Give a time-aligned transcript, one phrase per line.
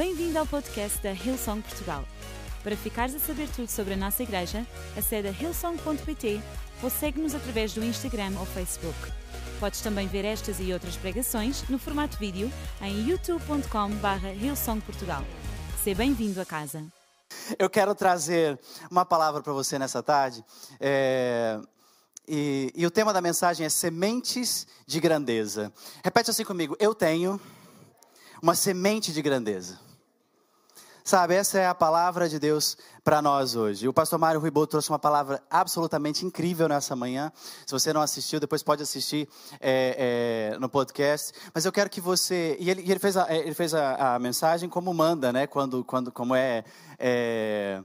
[0.00, 2.02] Bem-vindo ao podcast da Hillsong Portugal.
[2.62, 6.40] Para ficares a saber tudo sobre a nossa igreja, acede a hillsong.pt
[6.82, 8.96] ou segue-nos através do Instagram ou Facebook.
[9.60, 12.50] Podes também ver estas e outras pregações no formato vídeo
[12.80, 15.22] em youtube.com.br hillsongportugal.
[15.84, 16.82] Seja bem-vindo a casa.
[17.58, 18.58] Eu quero trazer
[18.90, 20.42] uma palavra para você nessa tarde.
[20.80, 21.60] É...
[22.26, 25.70] E, e o tema da mensagem é sementes de grandeza.
[26.02, 27.38] Repete assim comigo: Eu tenho
[28.42, 29.89] uma semente de grandeza.
[31.04, 33.88] Sabe, essa é a palavra de Deus para nós hoje.
[33.88, 37.32] O pastor Mário Ribot trouxe uma palavra absolutamente incrível nessa manhã.
[37.66, 39.28] Se você não assistiu, depois pode assistir
[39.60, 41.32] é, é, no podcast.
[41.54, 42.56] Mas eu quero que você.
[42.60, 45.46] E ele, ele fez, a, ele fez a, a, mensagem como manda, né?
[45.46, 46.64] Quando, quando, como é,
[46.98, 47.82] é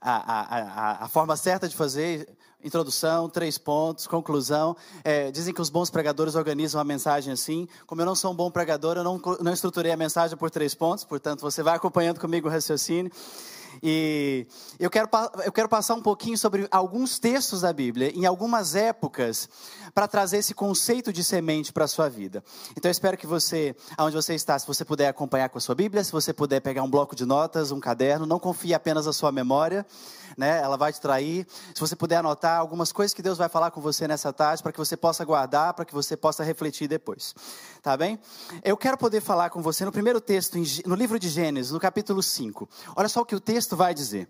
[0.00, 2.28] a, a, a forma certa de fazer
[2.64, 4.76] introdução, três pontos, conclusão.
[5.04, 7.68] É, dizem que os bons pregadores organizam a mensagem assim.
[7.86, 10.74] Como eu não sou um bom pregador, eu não, não estruturei a mensagem por três
[10.74, 13.10] pontos, portanto, você vai acompanhando comigo o raciocínio.
[13.82, 14.46] E
[14.78, 15.08] eu quero,
[15.44, 19.48] eu quero passar um pouquinho sobre alguns textos da Bíblia, em algumas épocas,
[19.94, 22.42] para trazer esse conceito de semente para a sua vida.
[22.76, 25.74] Então eu espero que você, aonde você está, se você puder acompanhar com a sua
[25.74, 29.12] Bíblia, se você puder pegar um bloco de notas, um caderno, não confie apenas na
[29.12, 29.86] sua memória,
[30.36, 30.60] né?
[30.62, 31.46] ela vai te trair.
[31.74, 34.72] Se você puder anotar algumas coisas que Deus vai falar com você nessa tarde, para
[34.72, 37.34] que você possa guardar, para que você possa refletir depois.
[37.82, 38.18] Tá bem?
[38.64, 42.22] Eu quero poder falar com você no primeiro texto, no livro de Gênesis, no capítulo
[42.22, 42.68] 5.
[42.96, 44.28] Olha só o que o texto vai dizer.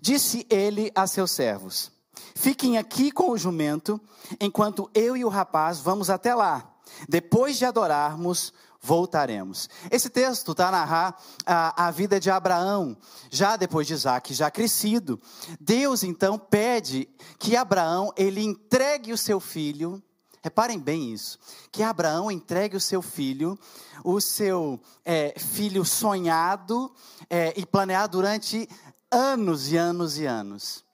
[0.00, 1.90] Disse ele a seus servos:
[2.34, 4.00] Fiquem aqui com o jumento,
[4.40, 6.66] enquanto eu e o rapaz vamos até lá.
[7.08, 9.68] Depois de adorarmos, voltaremos.
[9.90, 12.96] Esse texto está a narrar a, a, vida de Abraão,
[13.30, 15.20] já depois de Isaac, já crescido.
[15.60, 20.02] Deus então pede que Abraão ele entregue o seu filho.
[20.42, 21.38] Reparem bem isso,
[21.70, 23.58] que Abraão entregue o seu filho,
[24.02, 26.90] o seu é, filho sonhado
[27.28, 28.66] é, e planeado durante
[29.10, 30.84] anos e anos e anos.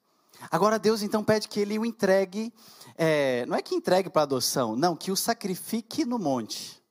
[0.51, 2.53] Agora Deus então pede que ele o entregue,
[2.97, 6.83] é, não é que entregue para adoção, não, que o sacrifique no monte.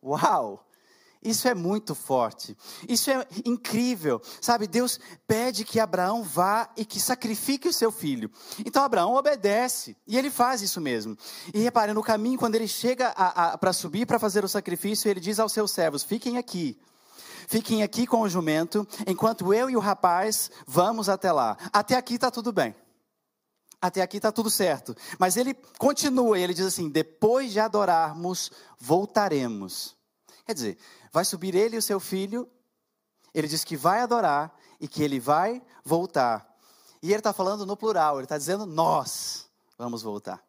[0.00, 0.67] Uau!
[1.22, 2.56] Isso é muito forte.
[2.88, 4.22] Isso é incrível.
[4.40, 8.30] Sabe, Deus pede que Abraão vá e que sacrifique o seu filho.
[8.64, 11.16] Então Abraão obedece e ele faz isso mesmo.
[11.52, 13.12] E repare, no caminho, quando ele chega
[13.58, 16.78] para subir para fazer o sacrifício, ele diz aos seus servos: Fiquem aqui.
[17.48, 21.56] Fiquem aqui com o jumento, enquanto eu e o rapaz vamos até lá.
[21.72, 22.76] Até aqui está tudo bem.
[23.80, 24.94] Até aqui está tudo certo.
[25.18, 29.97] Mas ele continua e ele diz assim: depois de adorarmos, voltaremos.
[30.48, 30.78] Quer dizer,
[31.12, 32.50] vai subir ele e o seu filho.
[33.34, 36.56] Ele diz que vai adorar e que ele vai voltar.
[37.02, 40.42] E ele está falando no plural, ele está dizendo nós vamos voltar.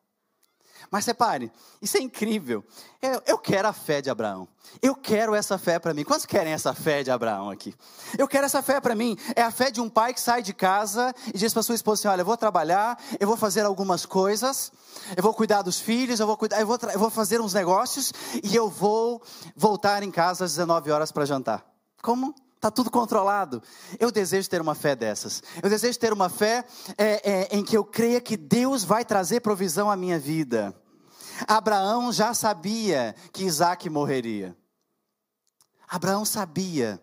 [0.91, 1.51] Mas repare,
[1.81, 2.63] isso é incrível.
[3.01, 4.47] Eu, eu, quero a fé de Abraão.
[4.81, 6.03] Eu quero essa fé para mim.
[6.03, 7.73] Quantos querem essa fé de Abraão aqui?
[8.17, 9.17] Eu quero essa fé para mim.
[9.35, 12.01] É a fé de um pai que sai de casa e diz para sua esposa
[12.01, 14.71] assim: Olha, eu vou trabalhar, eu vou fazer algumas coisas,
[15.15, 18.11] eu vou cuidar dos filhos, eu vou, cuidar, eu vou, eu vou fazer uns negócios
[18.43, 19.21] e eu vou
[19.55, 21.65] voltar em casa às 19 horas para jantar.
[22.01, 22.33] Como?
[22.59, 23.63] Está tudo controlado.
[23.97, 25.41] Eu desejo ter uma fé dessas.
[25.63, 26.65] Eu desejo ter uma fé
[26.97, 30.75] é, é, em que eu creia que Deus vai trazer provisão à minha vida.
[31.47, 34.57] Abraão já sabia que Isaac morreria.
[35.87, 37.01] Abraão sabia,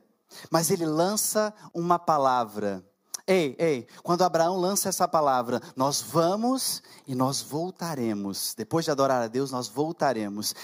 [0.51, 2.85] mas ele lança uma palavra
[3.29, 8.55] Ei, ei, quando Abraão lança essa palavra, nós vamos e nós voltaremos.
[8.57, 10.55] Depois de adorar a Deus, nós voltaremos.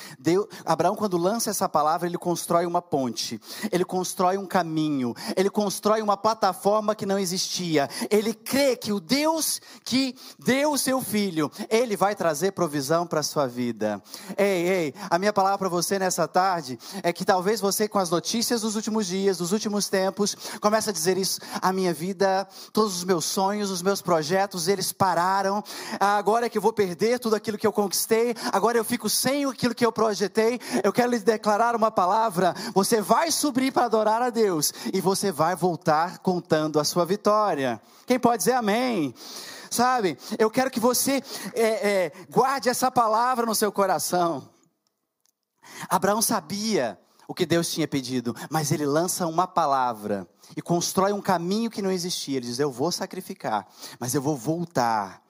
[0.64, 3.40] Abraão, quando lança essa palavra, ele constrói uma ponte,
[3.72, 7.90] ele constrói um caminho, ele constrói uma plataforma que não existia.
[8.08, 13.20] Ele crê que o Deus que deu o seu filho, ele vai trazer provisão para
[13.20, 14.00] a sua vida.
[14.38, 18.08] Ei, ei, a minha palavra para você nessa tarde é que talvez você, com as
[18.08, 22.96] notícias dos últimos dias, dos últimos tempos, comece a dizer isso: a minha vida todos
[22.96, 25.62] os meus sonhos, os meus projetos, eles pararam.
[25.98, 29.44] Agora é que eu vou perder tudo aquilo que eu conquistei, agora eu fico sem
[29.44, 30.60] aquilo que eu projetei.
[30.82, 35.30] Eu quero lhe declarar uma palavra: você vai subir para adorar a Deus e você
[35.32, 37.80] vai voltar contando a sua vitória.
[38.06, 39.14] Quem pode dizer amém?
[39.70, 41.22] Sabe, eu quero que você
[41.54, 44.46] é, é, guarde essa palavra no seu coração.
[45.88, 51.20] Abraão sabia o que Deus tinha pedido, mas ele lança uma palavra e constrói um
[51.20, 52.36] caminho que não existia.
[52.36, 53.66] Ele diz: Eu vou sacrificar,
[53.98, 55.21] mas eu vou voltar.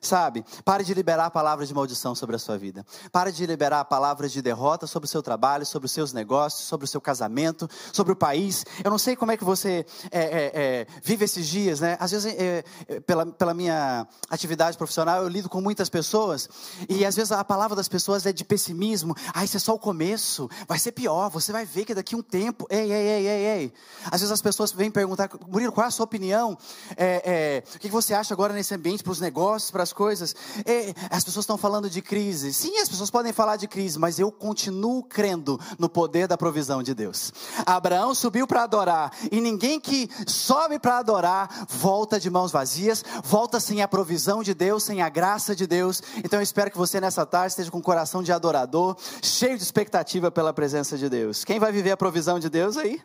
[0.00, 0.44] Sabe?
[0.64, 2.86] Pare de liberar palavras de maldição sobre a sua vida.
[3.10, 6.84] Pare de liberar palavras de derrota sobre o seu trabalho, sobre os seus negócios, sobre
[6.84, 8.64] o seu casamento, sobre o país.
[8.84, 11.96] Eu não sei como é que você é, é, é, vive esses dias, né?
[11.98, 16.48] Às vezes, é, é, pela, pela minha atividade profissional, eu lido com muitas pessoas
[16.88, 19.16] e às vezes a palavra das pessoas é de pessimismo.
[19.34, 22.18] Ah, isso é só o começo, vai ser pior, você vai ver que daqui a
[22.18, 22.66] um tempo.
[22.70, 23.72] Ei, ei, ei, ei, ei.
[24.04, 26.56] Às vezes as pessoas vêm perguntar, Murilo, qual é a sua opinião?
[26.96, 30.36] É, o que você acha agora nesse ambiente para os negócios, para as coisas.
[30.66, 32.52] E as pessoas estão falando de crise.
[32.52, 36.82] Sim, as pessoas podem falar de crise, mas eu continuo crendo no poder da provisão
[36.82, 37.32] de Deus.
[37.64, 43.58] Abraão subiu para adorar, e ninguém que sobe para adorar volta de mãos vazias, volta
[43.58, 46.02] sem a provisão de Deus, sem a graça de Deus.
[46.22, 49.62] Então eu espero que você nessa tarde esteja com o coração de adorador, cheio de
[49.62, 51.44] expectativa pela presença de Deus.
[51.44, 53.00] Quem vai viver a provisão de Deus aí?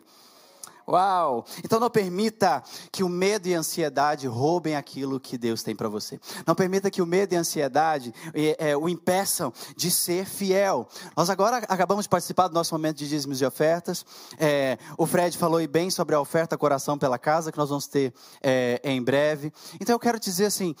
[0.86, 1.46] Uau!
[1.64, 5.88] Então não permita que o medo e a ansiedade roubem aquilo que Deus tem para
[5.88, 6.20] você.
[6.46, 10.86] Não permita que o medo e a ansiedade é, é, o impeçam de ser fiel.
[11.16, 14.04] Nós agora acabamos de participar do nosso momento de dízimos e ofertas.
[14.38, 18.12] É, o Fred falou bem sobre a oferta coração pela casa que nós vamos ter
[18.42, 19.52] é, em breve.
[19.80, 20.74] Então eu quero dizer assim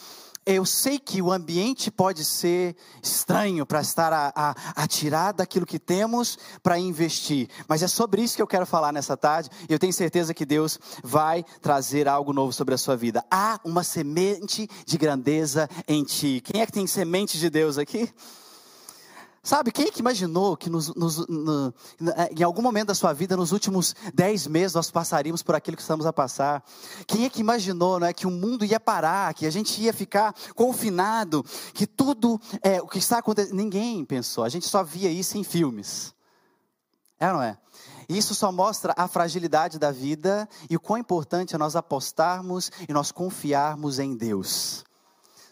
[0.46, 5.66] eu sei que o ambiente pode ser estranho para estar a, a, a, tirar daquilo
[5.66, 9.50] que temos para investir, mas é sobre isso que eu quero falar nessa tarde.
[9.68, 13.24] E eu tenho certeza que Deus vai trazer algo novo sobre a sua vida.
[13.30, 16.42] Há uma semente de grandeza em ti.
[16.44, 18.12] Quem é que tem semente de Deus aqui?
[19.44, 21.74] Sabe, quem é que imaginou que nos, nos, no,
[22.34, 25.82] em algum momento da sua vida, nos últimos dez meses, nós passaríamos por aquilo que
[25.82, 26.64] estamos a passar?
[27.06, 30.34] Quem é que imaginou é, que o mundo ia parar, que a gente ia ficar
[30.54, 31.44] confinado,
[31.74, 33.54] que tudo é, o que está acontecendo?
[33.54, 36.14] Ninguém pensou, a gente só via isso em filmes.
[37.20, 37.58] É ou não é?
[38.08, 42.94] Isso só mostra a fragilidade da vida e o quão importante é nós apostarmos e
[42.94, 44.84] nós confiarmos em Deus.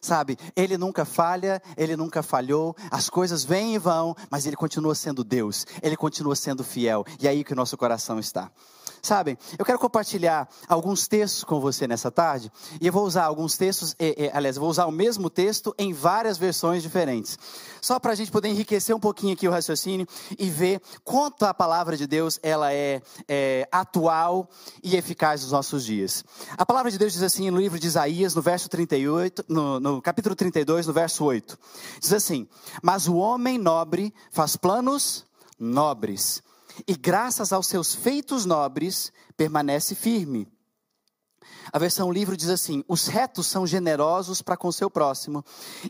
[0.05, 4.97] Sabe, ele nunca falha, ele nunca falhou, as coisas vêm e vão, mas ele continua
[4.97, 8.51] sendo Deus, ele continua sendo fiel, e é aí que o nosso coração está.
[9.05, 13.57] Sabem, eu quero compartilhar alguns textos com você nessa tarde, e eu vou usar alguns
[13.57, 17.37] textos, e, e, aliás, eu vou usar o mesmo texto em várias versões diferentes,
[17.81, 20.07] só para a gente poder enriquecer um pouquinho aqui o raciocínio
[20.39, 24.49] e ver quanto a palavra de Deus ela é, é atual
[24.85, 26.25] e eficaz nos nossos dias.
[26.57, 30.01] A palavra de Deus diz assim no livro de Isaías, no verso 38, no, no
[30.01, 31.59] capítulo 32, no verso 8,
[31.99, 32.47] diz assim:
[32.81, 35.25] Mas o homem nobre faz planos
[35.59, 36.41] nobres
[36.87, 40.47] e graças aos seus feitos nobres permanece firme.
[41.73, 45.45] A versão livro diz assim: os retos são generosos para com seu próximo,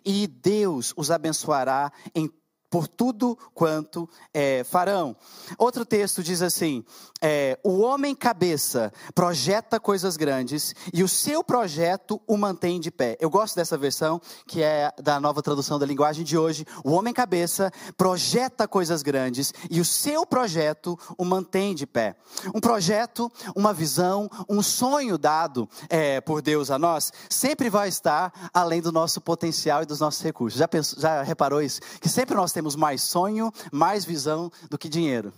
[0.04, 2.30] e Deus os abençoará em
[2.72, 5.14] por tudo quanto é, farão.
[5.58, 6.82] Outro texto diz assim:
[7.20, 13.16] é, o homem cabeça projeta coisas grandes e o seu projeto o mantém de pé.
[13.20, 16.64] Eu gosto dessa versão, que é da nova tradução da linguagem de hoje.
[16.82, 22.16] O homem cabeça projeta coisas grandes e o seu projeto o mantém de pé.
[22.54, 28.32] Um projeto, uma visão, um sonho dado é, por Deus a nós sempre vai estar
[28.52, 30.58] além do nosso potencial e dos nossos recursos.
[30.58, 31.80] Já, pensou, já reparou isso?
[32.00, 35.32] Que sempre nós temos temos mais sonho, mais visão do que dinheiro.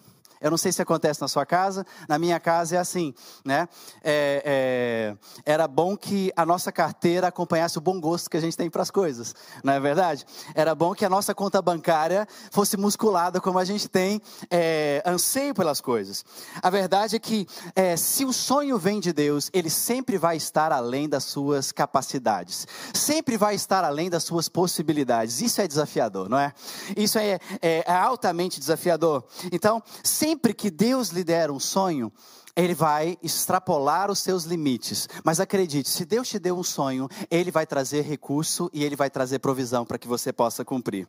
[0.44, 3.66] Eu não sei se acontece na sua casa, na minha casa é assim, né?
[4.02, 5.16] É, é,
[5.50, 8.82] era bom que a nossa carteira acompanhasse o bom gosto que a gente tem para
[8.82, 10.26] as coisas, não é verdade?
[10.54, 14.20] Era bom que a nossa conta bancária fosse musculada como a gente tem
[14.50, 16.22] é, anseio pelas coisas.
[16.60, 20.72] A verdade é que é, se o sonho vem de Deus, ele sempre vai estar
[20.72, 25.40] além das suas capacidades, sempre vai estar além das suas possibilidades.
[25.40, 26.52] Isso é desafiador, não é?
[26.94, 29.24] Isso é, é, é altamente desafiador.
[29.50, 32.12] Então, sempre sempre que Deus lhe der um sonho,
[32.56, 35.08] ele vai extrapolar os seus limites.
[35.22, 39.08] Mas acredite, se Deus te deu um sonho, ele vai trazer recurso e ele vai
[39.08, 41.08] trazer provisão para que você possa cumprir.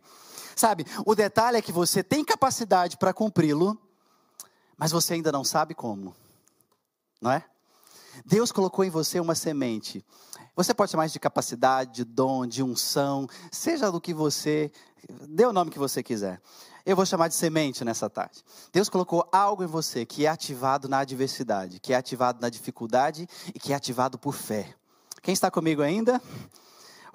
[0.56, 3.76] Sabe, o detalhe é que você tem capacidade para cumpri-lo,
[4.78, 6.16] mas você ainda não sabe como.
[7.20, 7.44] Não é?
[8.24, 10.06] Deus colocou em você uma semente.
[10.56, 14.72] Você pode chamar de capacidade, de dom, de unção, seja do que você,
[15.28, 16.42] dê o nome que você quiser.
[16.86, 18.44] Eu vou chamar de semente nessa tarde.
[18.72, 23.28] Deus colocou algo em você que é ativado na adversidade, que é ativado na dificuldade
[23.54, 24.74] e que é ativado por fé.
[25.22, 26.22] Quem está comigo ainda?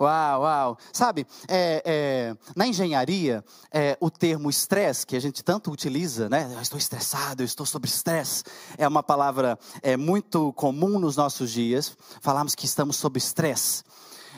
[0.01, 0.79] Uau, uau.
[0.95, 6.51] Sabe, é, é, na engenharia, é, o termo estresse, que a gente tanto utiliza, né?
[6.55, 8.43] Eu estou estressado, eu estou sob estresse,
[8.79, 11.95] é uma palavra é, muito comum nos nossos dias.
[12.23, 13.85] Falamos que estamos sob estresse.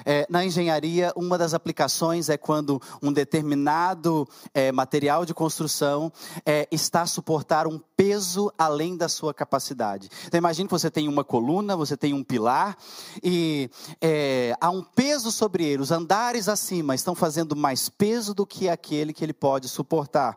[0.04, 6.12] É, na engenharia, uma das aplicações é quando um determinado é, material de construção
[6.44, 10.08] é, está a suportar um peso além da sua capacidade.
[10.26, 12.76] Então, imagine que você tem uma coluna, você tem um pilar,
[13.22, 15.82] e é, há um peso sobre ele.
[15.82, 20.36] Os andares acima estão fazendo mais peso do que aquele que ele pode suportar.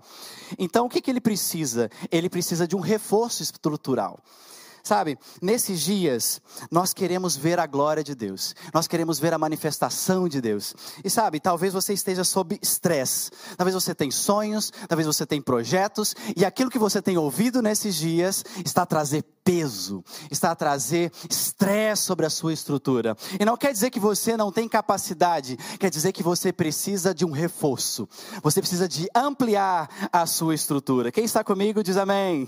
[0.58, 1.90] Então, o que, que ele precisa?
[2.12, 4.20] Ele precisa de um reforço estrutural.
[4.86, 6.40] Sabe, nesses dias,
[6.70, 10.76] nós queremos ver a glória de Deus, nós queremos ver a manifestação de Deus.
[11.04, 16.14] E sabe, talvez você esteja sob estresse, talvez você tenha sonhos, talvez você tenha projetos,
[16.38, 21.12] e aquilo que você tem ouvido nesses dias está a trazer peso, está a trazer
[21.28, 23.18] estresse sobre a sua estrutura.
[23.40, 27.26] E não quer dizer que você não tem capacidade, quer dizer que você precisa de
[27.26, 28.08] um reforço,
[28.44, 31.12] você precisa de ampliar a sua estrutura.
[31.12, 32.48] Quem está comigo diz amém.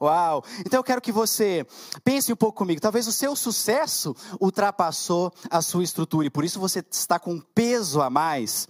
[0.00, 0.44] Uau!
[0.60, 1.66] Então eu quero que você
[2.02, 2.80] pense um pouco comigo.
[2.80, 7.40] Talvez o seu sucesso ultrapassou a sua estrutura e por isso você está com um
[7.40, 8.68] peso a mais,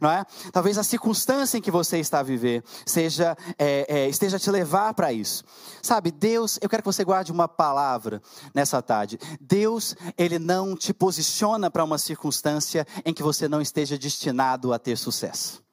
[0.00, 0.24] não é?
[0.52, 4.50] Talvez a circunstância em que você está a viver seja é, é, esteja a te
[4.50, 5.44] levar para isso.
[5.82, 8.22] Sabe, Deus, eu quero que você guarde uma palavra
[8.54, 9.18] nessa tarde.
[9.40, 14.78] Deus, ele não te posiciona para uma circunstância em que você não esteja destinado a
[14.78, 15.65] ter sucesso.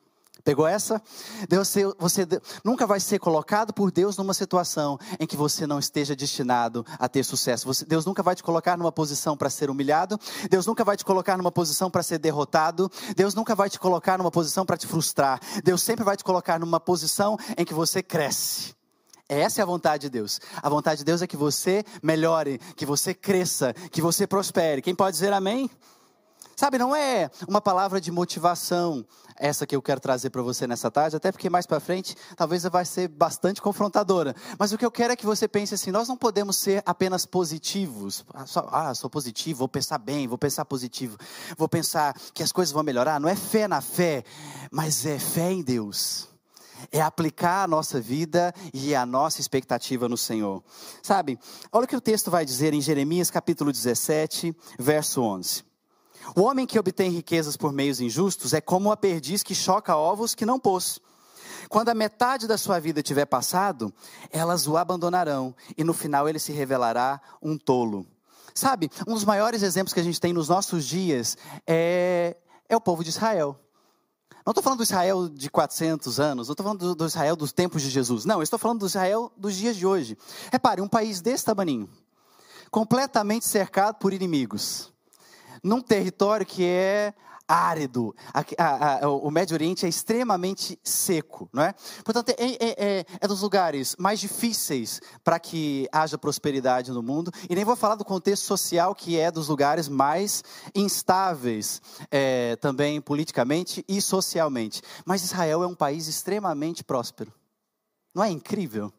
[0.43, 1.01] Pegou essa?
[1.47, 2.27] Deus, você
[2.65, 7.07] nunca vai ser colocado por Deus numa situação em que você não esteja destinado a
[7.07, 7.65] ter sucesso.
[7.65, 10.19] Você, Deus nunca vai te colocar numa posição para ser humilhado.
[10.49, 12.91] Deus nunca vai te colocar numa posição para ser derrotado.
[13.15, 15.39] Deus nunca vai te colocar numa posição para te frustrar.
[15.63, 18.75] Deus sempre vai te colocar numa posição em que você cresce.
[19.29, 20.41] Essa é a vontade de Deus.
[20.61, 24.81] A vontade de Deus é que você melhore, que você cresça, que você prospere.
[24.81, 25.69] Quem pode dizer amém?
[26.55, 29.05] Sabe, não é uma palavra de motivação
[29.35, 32.63] essa que eu quero trazer para você nessa tarde, até porque mais para frente talvez
[32.63, 34.35] vai ser bastante confrontadora.
[34.59, 37.25] Mas o que eu quero é que você pense assim: nós não podemos ser apenas
[37.25, 38.23] positivos.
[38.33, 41.17] Ah, ah, sou positivo, vou pensar bem, vou pensar positivo,
[41.57, 43.19] vou pensar que as coisas vão melhorar.
[43.19, 44.23] Não é fé na fé,
[44.71, 46.31] mas é fé em Deus
[46.91, 50.61] é aplicar a nossa vida e a nossa expectativa no Senhor.
[51.01, 51.39] Sabe,
[51.71, 55.72] olha o que o texto vai dizer em Jeremias capítulo 17, verso 11.
[56.35, 60.33] O homem que obtém riquezas por meios injustos é como a perdiz que choca ovos
[60.33, 60.99] que não pôs.
[61.69, 63.93] Quando a metade da sua vida tiver passado,
[64.31, 68.05] elas o abandonarão e no final ele se revelará um tolo.
[68.53, 72.37] Sabe, um dos maiores exemplos que a gente tem nos nossos dias é,
[72.69, 73.59] é o povo de Israel.
[74.45, 77.51] Não estou falando do Israel de 400 anos, não estou falando do, do, Israel dos
[77.51, 78.25] tempos de Jesus.
[78.25, 80.17] Não, eu estou falando do Israel dos dias de hoje.
[80.51, 81.89] Repare, um país desse tamanho,
[82.69, 84.92] completamente cercado por inimigos
[85.63, 87.13] num território que é
[87.47, 88.15] árido.
[88.33, 91.73] A, a, a, o Médio Oriente é extremamente seco, não é?
[92.03, 97.31] Portanto, é, é, é, é dos lugares mais difíceis para que haja prosperidade no mundo.
[97.49, 100.43] E nem vou falar do contexto social, que é dos lugares mais
[100.73, 104.81] instáveis é, também politicamente e socialmente.
[105.05, 107.33] Mas Israel é um país extremamente próspero.
[108.15, 108.91] Não é incrível?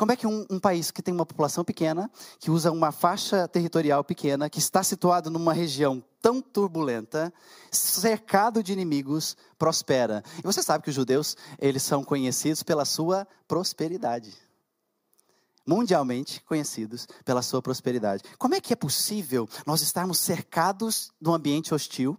[0.00, 3.46] Como é que um, um, país que tem uma população pequena, que usa uma faixa
[3.46, 7.30] territorial pequena, que está situado numa região tão turbulenta,
[7.70, 10.24] cercado de inimigos, prospera?
[10.38, 14.34] E você sabe que os judeus, eles são conhecidos pela sua prosperidade.
[15.66, 18.24] Mundialmente conhecidos pela sua prosperidade.
[18.38, 22.18] Como é que é possível nós estarmos cercados de um ambiente hostil?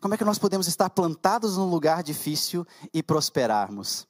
[0.00, 4.08] Como é que nós podemos estar plantados num lugar difícil e prosperarmos?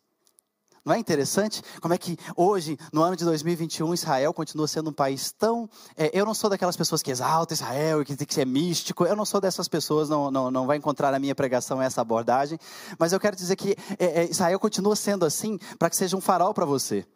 [0.84, 4.92] Não é interessante como é que hoje, no ano de 2021, Israel continua sendo um
[4.92, 5.70] país tão.
[5.96, 9.04] É, eu não sou daquelas pessoas que exaltam Israel e que tem que ser místico.
[9.04, 12.58] Eu não sou dessas pessoas, não, não, não vai encontrar na minha pregação essa abordagem.
[12.98, 16.20] Mas eu quero dizer que é, é, Israel continua sendo assim para que seja um
[16.20, 17.06] farol para você.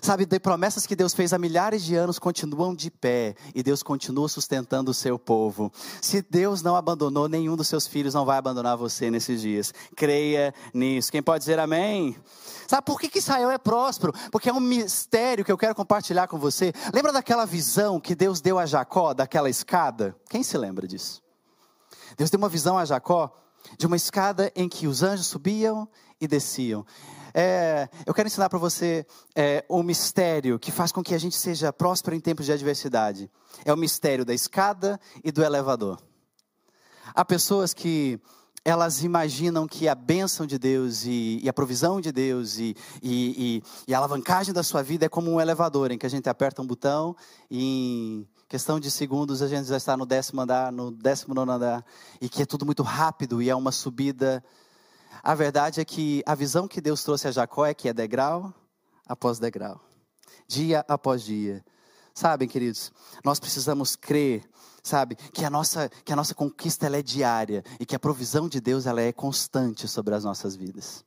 [0.00, 3.82] Sabe, de promessas que Deus fez há milhares de anos continuam de pé e Deus
[3.82, 5.72] continua sustentando o seu povo.
[6.00, 9.72] Se Deus não abandonou, nenhum dos seus filhos não vai abandonar você nesses dias.
[9.96, 11.10] Creia nisso.
[11.10, 12.16] Quem pode dizer amém?
[12.66, 14.12] Sabe por que, que Israel é próspero?
[14.30, 16.72] Porque é um mistério que eu quero compartilhar com você.
[16.92, 20.16] Lembra daquela visão que Deus deu a Jacó, daquela escada?
[20.28, 21.22] Quem se lembra disso?
[22.16, 23.32] Deus deu uma visão a Jacó
[23.78, 25.88] de uma escada em que os anjos subiam
[26.20, 26.86] e desciam.
[27.38, 31.36] É, eu quero ensinar para você é, um mistério que faz com que a gente
[31.36, 33.30] seja próspero em tempos de adversidade.
[33.62, 36.00] É o mistério da escada e do elevador.
[37.14, 38.18] Há pessoas que
[38.64, 43.62] elas imaginam que a bênção de Deus e, e a provisão de Deus e, e,
[43.86, 46.62] e, a alavancagem da sua vida é como um elevador em que a gente aperta
[46.62, 47.14] um botão
[47.50, 51.52] e em questão de segundos a gente já está no décimo andar, no décimo nono
[51.52, 51.84] andar
[52.18, 54.42] e que é tudo muito rápido e é uma subida
[55.26, 58.54] a verdade é que a visão que Deus trouxe a Jacó é que é degrau
[59.08, 59.80] após degrau,
[60.46, 61.64] dia após dia,
[62.14, 62.92] Sabem, queridos,
[63.24, 64.48] nós precisamos crer,
[64.82, 68.48] sabe, que a nossa, que a nossa conquista ela é diária e que a provisão
[68.48, 71.04] de Deus ela é constante sobre as nossas vidas.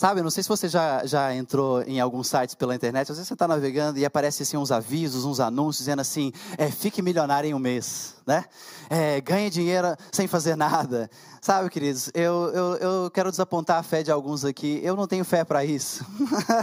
[0.00, 3.28] Sabe, não sei se você já, já entrou em alguns sites pela internet, às vezes
[3.28, 7.50] você está navegando e aparece assim uns avisos, uns anúncios dizendo assim, é, fique milionário
[7.50, 8.46] em um mês, né?
[8.88, 11.10] É, ganhe dinheiro sem fazer nada.
[11.42, 15.22] Sabe, queridos, eu, eu, eu quero desapontar a fé de alguns aqui, eu não tenho
[15.22, 16.02] fé para isso.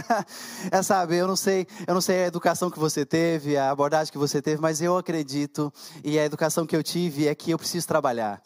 [0.72, 4.10] é, sabe, eu não sei, eu não sei a educação que você teve, a abordagem
[4.10, 7.58] que você teve, mas eu acredito e a educação que eu tive é que eu
[7.58, 8.42] preciso trabalhar.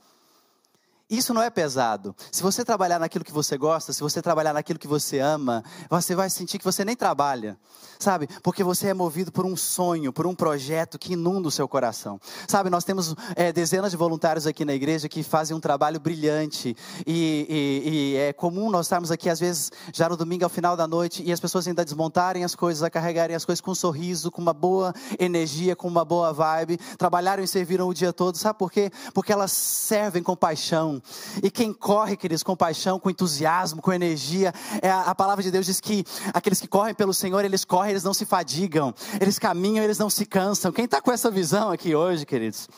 [1.13, 2.17] Isso não é pesado.
[2.33, 6.15] Se você trabalhar naquilo que você gosta, se você trabalhar naquilo que você ama, você
[6.15, 7.59] vai sentir que você nem trabalha,
[8.03, 8.29] sabe?
[8.43, 12.21] Porque você é movido por um sonho, por um projeto que inunda o seu coração.
[12.47, 16.77] Sabe, nós temos é, dezenas de voluntários aqui na igreja que fazem um trabalho brilhante
[17.07, 20.77] e, e, e, é comum nós estarmos aqui às vezes já no domingo ao final
[20.77, 23.75] da noite e as pessoas ainda desmontarem as coisas, a carregarem as coisas com um
[23.75, 28.37] sorriso, com uma boa energia, com uma boa vibe, trabalharam e serviram o dia todo.
[28.37, 28.91] Sabe por quê?
[29.15, 31.01] Porque elas servem com paixão
[31.43, 35.67] e quem corre, queridos, com paixão, com entusiasmo, com energia, é a, palavra de Deus
[35.67, 39.85] diz que aqueles que correm pelo Senhor, eles correm, eles não se fadigam, eles caminham,
[39.85, 40.73] eles não se cansam.
[40.73, 42.69] Quem está com essa visão aqui hoje, queridos?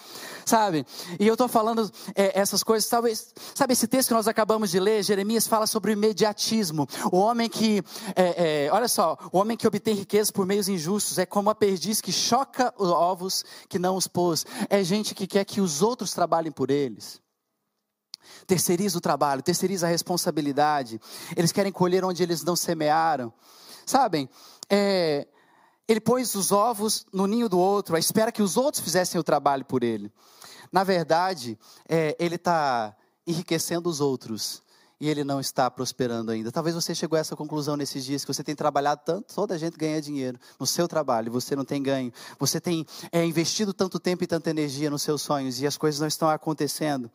[0.44, 0.85] Sabe?
[1.18, 4.78] E eu estou falando é, essas coisas, talvez, sabe esse texto que nós acabamos de
[4.78, 6.87] ler, Jeremias fala sobre o imediatismo.
[7.11, 7.83] O homem que,
[8.14, 11.54] é, é, olha só, o homem que obtém riqueza por meios injustos é como a
[11.54, 14.44] perdiz que choca os ovos que não os pôs.
[14.68, 17.23] É gente que quer que os outros trabalhem por eles
[18.47, 21.00] terceiriza o trabalho, terceiriza a responsabilidade.
[21.37, 23.33] Eles querem colher onde eles não semearam.
[23.87, 24.28] Sabem,
[24.71, 25.26] é,
[25.87, 29.25] ele pôs os ovos no ninho do outro, à espera que os outros fizessem o
[29.25, 30.11] trabalho por ele.
[30.73, 34.62] Na verdade, é, ele está enriquecendo os outros
[35.00, 36.50] e ele não está prosperando ainda.
[36.50, 39.59] Talvez você chegou a essa conclusão nesses dias que você tem trabalhado tanto, toda a
[39.59, 42.12] gente ganha dinheiro no seu trabalho, você não tem ganho.
[42.38, 46.00] Você tem é, investido tanto tempo e tanta energia nos seus sonhos e as coisas
[46.00, 47.11] não estão acontecendo.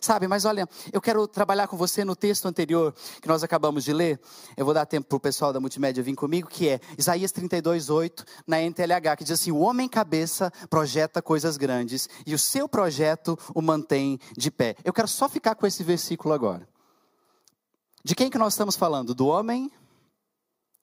[0.00, 3.92] Sabe, mas olha, eu quero trabalhar com você no texto anterior que nós acabamos de
[3.92, 4.20] ler.
[4.56, 7.90] Eu vou dar tempo para o pessoal da multimédia vir comigo, que é Isaías 32,
[7.90, 12.68] 8, na NTLH, que diz assim: O homem cabeça projeta coisas grandes e o seu
[12.68, 14.76] projeto o mantém de pé.
[14.84, 16.68] Eu quero só ficar com esse versículo agora.
[18.04, 19.14] De quem que nós estamos falando?
[19.14, 19.70] Do homem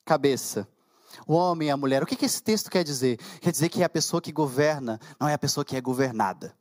[0.06, 0.68] cabeça.
[1.28, 2.04] O homem e a mulher.
[2.04, 3.18] O que, que esse texto quer dizer?
[3.40, 6.56] Quer dizer que é a pessoa que governa, não é a pessoa que é governada.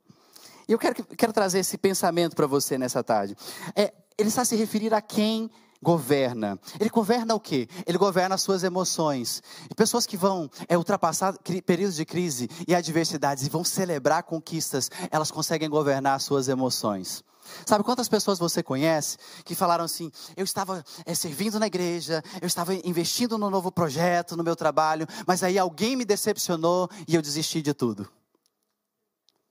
[0.67, 3.35] E eu quero, quero trazer esse pensamento para você nessa tarde.
[3.75, 5.49] É, ele está se referindo a quem
[5.83, 6.57] governa.
[6.79, 7.67] Ele governa o quê?
[7.85, 9.43] Ele governa as suas emoções.
[9.75, 15.29] Pessoas que vão é, ultrapassar períodos de crise e adversidades e vão celebrar conquistas, elas
[15.29, 17.23] conseguem governar as suas emoções.
[17.65, 22.47] Sabe quantas pessoas você conhece que falaram assim: eu estava é, servindo na igreja, eu
[22.47, 27.21] estava investindo no novo projeto, no meu trabalho, mas aí alguém me decepcionou e eu
[27.21, 28.09] desisti de tudo.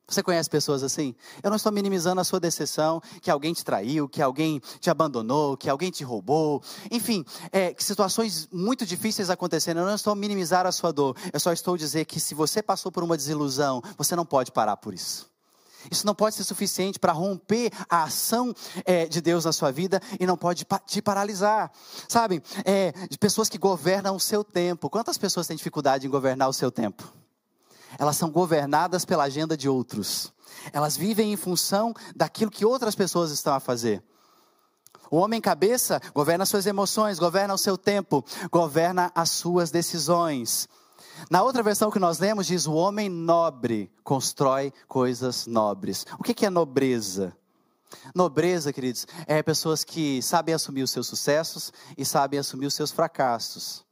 [0.08, 1.14] Você conhece pessoas assim?
[1.42, 5.56] Eu não estou minimizando a sua decepção, que alguém te traiu, que alguém te abandonou,
[5.56, 6.62] que alguém te roubou.
[6.90, 9.78] Enfim, é, situações muito difíceis acontecendo.
[9.78, 11.16] Eu não estou minimizar a sua dor.
[11.32, 14.76] Eu só estou dizer que se você passou por uma desilusão, você não pode parar
[14.76, 15.30] por isso.
[15.90, 20.00] Isso não pode ser suficiente para romper a ação é, de Deus na sua vida
[20.20, 21.72] e não pode te paralisar.
[22.08, 24.90] Sabe, é, de pessoas que governam o seu tempo.
[24.90, 27.21] Quantas pessoas têm dificuldade em governar o seu tempo?
[27.98, 30.32] Elas são governadas pela agenda de outros.
[30.72, 34.02] Elas vivem em função daquilo que outras pessoas estão a fazer.
[35.10, 40.68] O homem cabeça governa suas emoções, governa o seu tempo, governa as suas decisões.
[41.30, 46.06] Na outra versão que nós lemos, diz: o homem nobre constrói coisas nobres.
[46.18, 47.36] O que é nobreza?
[48.14, 52.90] Nobreza, queridos, é pessoas que sabem assumir os seus sucessos e sabem assumir os seus
[52.90, 53.84] fracassos.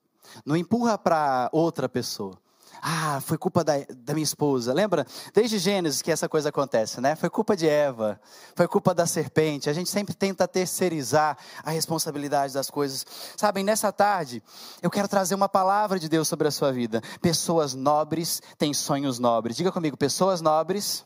[0.44, 2.38] Não empurra para outra pessoa.
[2.82, 4.72] Ah, foi culpa da, da, minha esposa.
[4.72, 5.06] Lembra?
[5.34, 7.14] Desde Gênesis que essa coisa acontece, né?
[7.14, 8.18] Foi culpa de Eva,
[8.54, 9.68] foi culpa da serpente.
[9.68, 13.04] A gente sempre tenta terceirizar a responsabilidade das coisas.
[13.36, 14.42] Sabem, nessa tarde,
[14.80, 17.02] eu quero trazer uma palavra de Deus sobre a sua vida.
[17.20, 19.56] Pessoas nobres têm sonhos nobres.
[19.56, 21.04] Diga comigo, pessoas nobres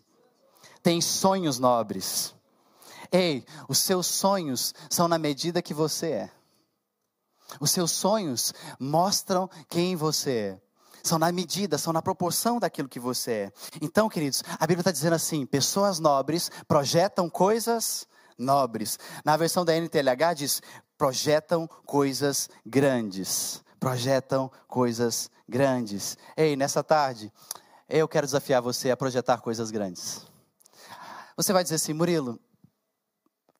[0.80, 2.34] têm sonhos nobres.
[3.10, 6.30] Ei, os seus sonhos são na medida que você é.
[7.60, 10.63] Os seus sonhos mostram quem você é
[11.04, 13.52] são na medida, são na proporção daquilo que você é.
[13.80, 18.06] Então, queridos, a Bíblia está dizendo assim: pessoas nobres projetam coisas
[18.38, 18.98] nobres.
[19.24, 20.62] Na versão da NTLH diz:
[20.96, 23.62] projetam coisas grandes.
[23.78, 26.16] Projetam coisas grandes.
[26.36, 27.30] Ei, nessa tarde,
[27.88, 30.26] eu quero desafiar você a projetar coisas grandes.
[31.36, 32.40] Você vai dizer assim, Murilo,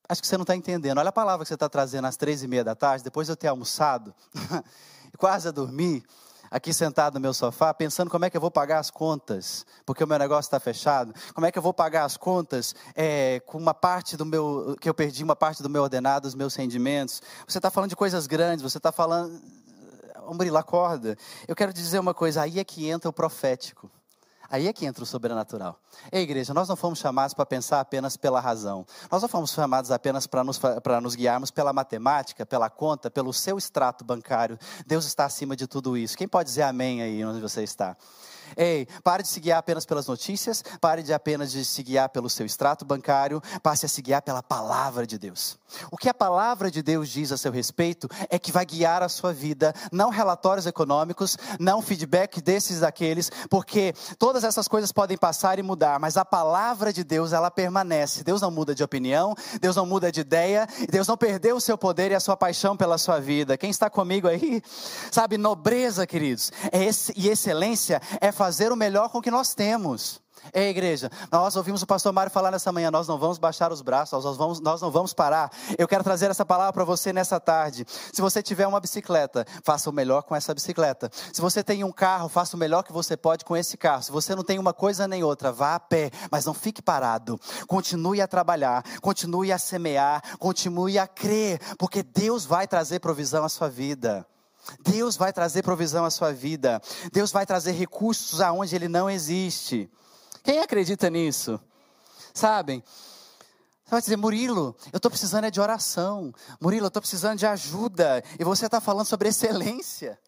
[0.09, 0.96] acho que você não está entendendo.
[0.98, 3.33] Olha a palavra que você está trazendo às três e meia da tarde, depois de
[3.33, 4.14] eu ter almoçado,
[5.18, 6.02] quase a dormir.
[6.50, 10.02] Aqui sentado no meu sofá, pensando como é que eu vou pagar as contas, porque
[10.02, 11.14] o meu negócio está fechado.
[11.35, 14.88] Como é que eu vou pagar as contas é, com uma parte do meu, que
[14.88, 17.22] eu perdi uma parte do meu ordenado, dos meus rendimentos.
[17.46, 19.40] Você está falando de coisas grandes, você está falando,
[20.26, 21.16] Ombrila, acorda.
[21.46, 23.90] Eu quero dizer uma coisa, aí é que entra o profético.
[24.55, 25.81] Aí é que entra o sobrenatural.
[26.12, 28.87] Ei, igreja, nós não fomos chamados para pensar apenas pela razão.
[29.11, 30.61] Nós não fomos chamados apenas para nos,
[31.03, 34.57] nos guiarmos pela matemática, pela conta, pelo seu extrato bancário.
[34.87, 36.17] Deus está acima de tudo isso.
[36.17, 37.97] Quem pode dizer amém aí onde você está?
[38.57, 42.30] Ei, pare de se guiar apenas pelas notícias, pare de apenas de se guiar pelo
[42.30, 45.59] seu extrato bancário, passe a se guiar pela palavra de Deus.
[45.90, 49.09] O que a palavra de Deus diz a seu respeito é que vai guiar a
[49.09, 55.59] sua vida, não relatórios econômicos, não feedback desses daqueles, porque todas essas coisas podem passar
[55.59, 58.24] e mudar, mas a palavra de Deus, ela permanece.
[58.24, 61.76] Deus não muda de opinião, Deus não muda de ideia, Deus não perdeu o seu
[61.76, 63.57] poder e a sua paixão pela sua vida.
[63.57, 64.62] Quem está comigo aí?
[65.11, 69.55] Sabe, nobreza, queridos, é esse, e excelência é fazer o melhor com o que nós
[69.55, 70.23] temos.
[70.53, 73.81] Ei, igreja, nós ouvimos o pastor Mário falar nessa manhã, nós não vamos baixar os
[73.81, 75.51] braços, nós, vamos, nós não vamos parar.
[75.79, 77.87] Eu quero trazer essa palavra para você nessa tarde.
[78.12, 81.11] Se você tiver uma bicicleta, faça o melhor com essa bicicleta.
[81.33, 84.03] Se você tem um carro, faça o melhor que você pode com esse carro.
[84.03, 87.38] Se você não tem uma coisa nem outra, vá a pé, mas não fique parado.
[87.66, 93.49] Continue a trabalhar, continue a semear, continue a crer, porque Deus vai trazer provisão à
[93.49, 94.27] sua vida.
[94.81, 96.81] Deus vai trazer provisão à sua vida.
[97.12, 99.90] Deus vai trazer recursos aonde ele não existe.
[100.42, 101.61] Quem acredita nisso?
[102.33, 102.83] Sabem?
[103.85, 106.33] Você vai dizer, Murilo, eu estou precisando é de oração.
[106.61, 108.22] Murilo, eu estou precisando de ajuda.
[108.38, 110.18] E você está falando sobre excelência.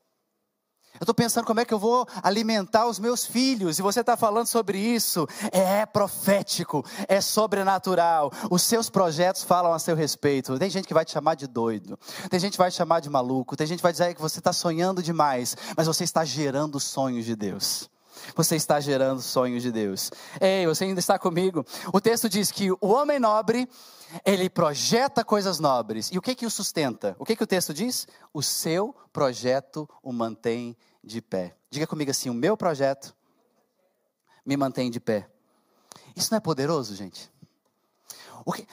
[0.98, 4.16] Eu estou pensando como é que eu vou alimentar os meus filhos, e você está
[4.16, 5.26] falando sobre isso.
[5.52, 8.30] É profético, é sobrenatural.
[8.50, 10.58] Os seus projetos falam a seu respeito.
[10.58, 11.98] Tem gente que vai te chamar de doido,
[12.30, 14.38] tem gente que vai te chamar de maluco, tem gente que vai dizer que você
[14.38, 17.88] está sonhando demais, mas você está gerando sonhos de Deus.
[18.34, 20.10] Você está gerando sonhos de Deus.
[20.40, 21.64] Ei, você ainda está comigo?
[21.92, 23.68] O texto diz que o homem nobre,
[24.24, 26.10] ele projeta coisas nobres.
[26.12, 27.16] E o que que o sustenta?
[27.18, 28.06] O que que o texto diz?
[28.32, 31.56] O seu projeto o mantém de pé.
[31.70, 33.14] Diga comigo assim: o meu projeto
[34.44, 35.28] me mantém de pé.
[36.14, 37.30] Isso não é poderoso, gente?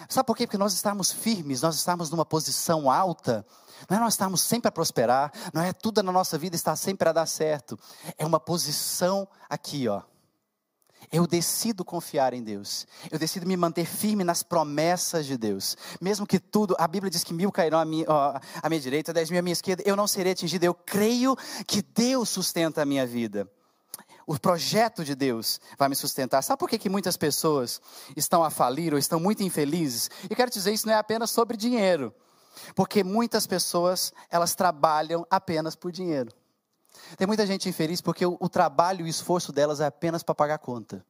[0.08, 0.46] Sabe por quê?
[0.46, 3.46] Porque nós estamos firmes, nós estamos numa posição alta.
[3.90, 7.10] Não é nós estamos sempre a prosperar, não é tudo na nossa vida está sempre
[7.10, 7.78] a dar certo.
[8.18, 10.02] É uma posição aqui, ó.
[11.12, 12.88] Eu decido confiar em Deus.
[13.12, 15.76] Eu decido me manter firme nas promessas de Deus.
[16.00, 19.12] Mesmo que tudo, a Bíblia diz que mil cairão à minha, ó, à minha direita,
[19.12, 20.64] dez mil à minha esquerda, eu não serei atingido.
[20.64, 21.36] Eu creio
[21.68, 23.50] que Deus sustenta a minha vida.
[24.26, 26.42] O projeto de Deus vai me sustentar.
[26.42, 27.82] Sabe por que, que muitas pessoas
[28.16, 30.10] estão a falir ou estão muito infelizes?
[30.30, 32.14] E quero dizer, isso não é apenas sobre dinheiro.
[32.76, 36.32] Porque muitas pessoas, elas trabalham apenas por dinheiro.
[37.18, 40.36] Tem muita gente infeliz porque o, o trabalho e o esforço delas é apenas para
[40.36, 41.06] pagar conta.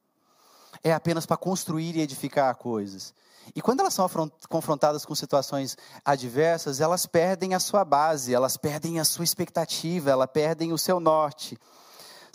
[0.84, 3.14] É apenas para construir e edificar coisas.
[3.54, 4.10] E quando elas são
[4.50, 10.30] confrontadas com situações adversas, elas perdem a sua base, elas perdem a sua expectativa, elas
[10.32, 11.58] perdem o seu norte.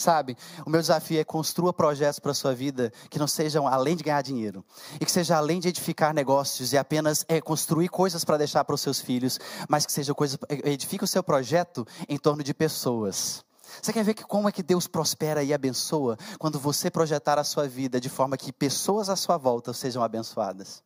[0.01, 3.97] Sabe, o meu desafio é construa projetos para a sua vida que não sejam além
[3.97, 4.65] de ganhar dinheiro.
[5.01, 8.77] E que seja além de edificar negócios e apenas é, construir coisas para deixar para
[8.77, 12.55] os seus filhos, mas que seja coisa, é, edifique o seu projeto em torno de
[12.55, 13.45] pessoas.
[13.83, 17.45] Você quer ver que como é que Deus prospera e abençoa quando você projetar a
[17.45, 20.81] sua vida de forma que pessoas à sua volta sejam abençoadas?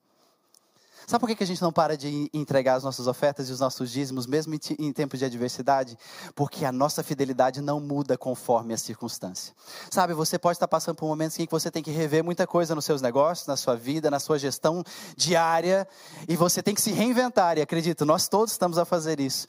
[1.07, 3.91] Sabe por que a gente não para de entregar as nossas ofertas e os nossos
[3.91, 5.99] dízimos, mesmo em tempos de adversidade?
[6.35, 9.55] Porque a nossa fidelidade não muda conforme a circunstância.
[9.91, 12.75] Sabe, você pode estar passando por momentos em que você tem que rever muita coisa
[12.75, 14.83] nos seus negócios, na sua vida, na sua gestão
[15.17, 15.87] diária,
[16.29, 19.47] e você tem que se reinventar, e acredito, nós todos estamos a fazer isso.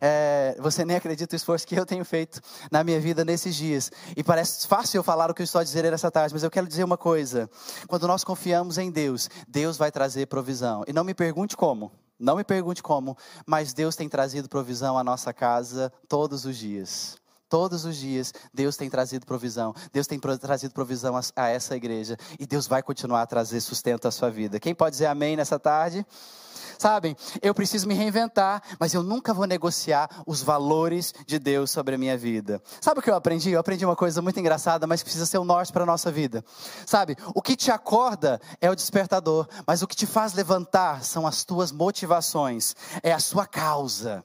[0.00, 3.90] É, você nem acredita o esforço que eu tenho feito na minha vida nesses dias.
[4.16, 6.50] E parece fácil eu falar o que eu estou a dizer nessa tarde, mas eu
[6.50, 7.48] quero dizer uma coisa:
[7.86, 10.84] quando nós confiamos em Deus, Deus vai trazer provisão.
[10.92, 15.02] E não me pergunte como, não me pergunte como, mas Deus tem trazido provisão à
[15.02, 17.16] nossa casa todos os dias.
[17.52, 19.74] Todos os dias, Deus tem trazido provisão.
[19.92, 22.16] Deus tem trazido provisão a, a essa igreja.
[22.40, 24.58] E Deus vai continuar a trazer sustento à sua vida.
[24.58, 26.06] Quem pode dizer amém nessa tarde?
[26.78, 31.94] Sabem, eu preciso me reinventar, mas eu nunca vou negociar os valores de Deus sobre
[31.94, 32.58] a minha vida.
[32.80, 33.50] Sabe o que eu aprendi?
[33.50, 36.42] Eu aprendi uma coisa muito engraçada, mas precisa ser o norte para a nossa vida.
[36.86, 41.26] Sabe, o que te acorda é o despertador, mas o que te faz levantar são
[41.26, 44.24] as tuas motivações, é a sua causa.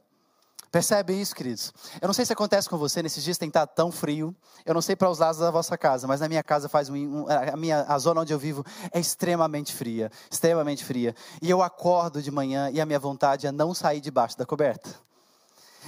[0.71, 1.73] Percebe isso, queridos?
[2.01, 4.35] Eu não sei se acontece com você, nesses dias tem estado tão frio.
[4.65, 6.95] Eu não sei para os lados da vossa casa, mas na minha casa faz um,
[6.95, 11.15] um, a minha a zona onde eu vivo é extremamente fria, extremamente fria.
[11.41, 15.07] E eu acordo de manhã e a minha vontade é não sair debaixo da coberta.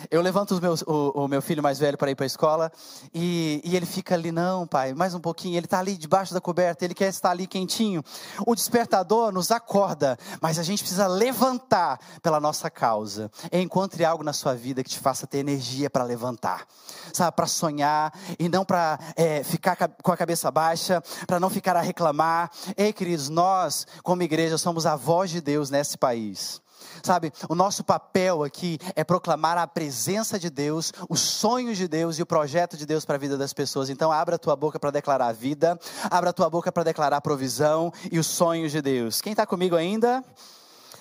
[0.10, 2.72] Eu levanto o, o, meu filho mais velho para ir para a escola
[3.14, 5.58] e, e, ele fica ali, não, pai, mais um pouquinho.
[5.58, 8.04] Ele está ali debaixo da coberta, ele quer estar ali quentinho.
[8.46, 13.32] O despertador nos acorda, mas a gente precisa levantar pela nossa causa.
[13.52, 16.66] Encontre algo na sua vida que te faça ter energia para levantar,
[17.14, 21.76] sabe, para sonhar e não para é, ficar com a cabeça baixa, para não ficar
[21.76, 22.52] a reclamar.
[22.78, 26.62] Ei, queridos, nós, como igreja, somos a voz de Deus nesse país.
[27.04, 32.18] Sabe, o nosso papel aqui é proclamar a presença de Deus, os sonhos de Deus
[32.18, 33.90] e o projeto de Deus para a vida das pessoas.
[33.90, 37.18] Então, abra a tua boca para declarar a vida, abra a tua boca para declarar
[37.18, 39.22] a provisão e os sonhos de Deus.
[39.22, 40.24] Quem está comigo ainda?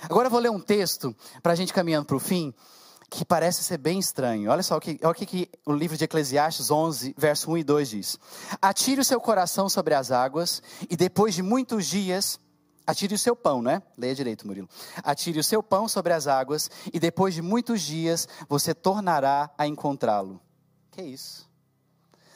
[0.02, 2.54] Agora eu vou ler um texto para a gente caminhando para o fim,
[3.10, 4.50] que parece ser bem estranho.
[4.50, 7.64] Olha só o que, olha o que o livro de Eclesiastes 11, verso 1 e
[7.64, 8.18] 2 diz:
[8.60, 12.38] Atire o seu coração sobre as águas, e depois de muitos dias
[12.88, 13.82] Atire o seu pão, né?
[13.98, 14.66] Leia direito, Murilo.
[15.04, 19.66] Atire o seu pão sobre as águas e depois de muitos dias você tornará a
[19.66, 20.40] encontrá-lo.
[20.90, 21.46] Que isso?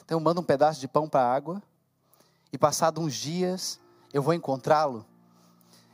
[0.05, 1.59] Então manda um pedaço de pão para a água
[2.51, 3.79] e passado uns dias
[4.13, 5.03] eu vou encontrá-lo.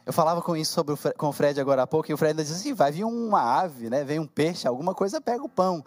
[0.05, 2.35] Eu falava com isso sobre o, com o Fred agora há pouco e o Fred
[2.43, 4.03] disse assim: vai vir uma ave, né?
[4.03, 5.81] Vem um peixe, alguma coisa pega o pão.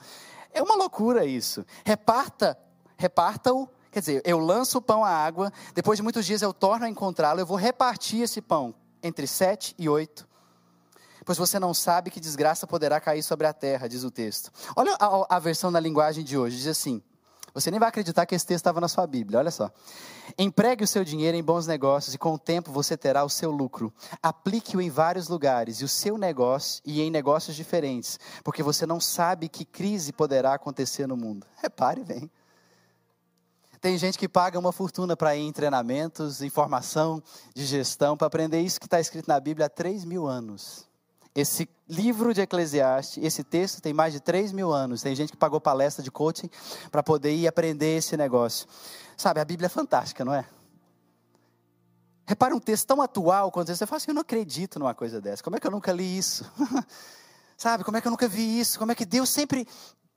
[0.51, 1.63] É uma loucura isso.
[1.85, 2.59] Reparta,
[2.97, 6.87] reparta-o Quer dizer, eu lanço o pão à água, depois de muitos dias eu torno
[6.87, 10.27] a encontrá-lo, eu vou repartir esse pão entre sete e oito.
[11.27, 14.51] Pois você não sabe que desgraça poderá cair sobre a terra, diz o texto.
[14.75, 17.03] Olha a, a versão da linguagem de hoje, diz assim.
[17.55, 19.71] Você nem vai acreditar que esse texto estava na sua Bíblia, olha só.
[20.39, 23.51] Empregue o seu dinheiro em bons negócios e com o tempo você terá o seu
[23.51, 23.93] lucro.
[24.23, 28.99] Aplique-o em vários lugares e o seu negócio e em negócios diferentes, porque você não
[28.99, 31.47] sabe que crise poderá acontecer no mundo.
[31.57, 32.31] Repare bem.
[33.83, 37.21] Tem gente que paga uma fortuna para ir em treinamentos, em formação
[37.53, 40.89] de gestão, para aprender isso que está escrito na Bíblia há 3 mil anos.
[41.35, 45.03] Esse livro de Eclesiastes, esse texto tem mais de 3 mil anos.
[45.03, 46.49] Tem gente que pagou palestra de coaching
[46.93, 48.69] para poder ir aprender esse negócio.
[49.17, 50.47] Sabe, a Bíblia é fantástica, não é?
[52.25, 53.75] Repare um texto tão atual quanto.
[53.75, 55.43] Você fala assim: eu não acredito numa coisa dessa.
[55.43, 56.49] Como é que eu nunca li isso?
[57.59, 58.79] Sabe, como é que eu nunca vi isso?
[58.79, 59.67] Como é que Deus sempre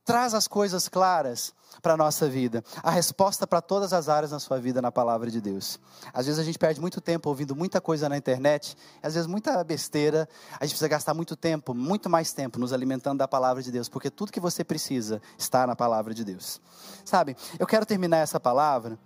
[0.06, 1.52] traz as coisas claras
[1.82, 2.64] para a nossa vida.
[2.82, 5.80] A resposta para todas as áreas na sua vida na palavra de Deus.
[6.14, 9.64] Às vezes a gente perde muito tempo ouvindo muita coisa na internet, às vezes muita
[9.64, 10.28] besteira.
[10.52, 13.90] A gente precisa gastar muito tempo, muito mais tempo nos alimentando da palavra de Deus,
[13.90, 16.62] porque tudo que você precisa está na palavra de Deus.
[17.04, 18.98] Sabe, eu quero terminar essa palavra,